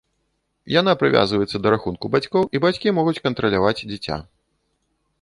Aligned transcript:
Яна 0.79 0.95
прывязваецца 1.01 1.57
да 1.65 1.75
рахунку 1.75 2.05
бацькоў, 2.17 2.43
і 2.57 2.65
бацькі 2.65 2.97
могуць 2.99 3.17
кантраляваць 3.29 3.79
дзіця. 3.89 4.17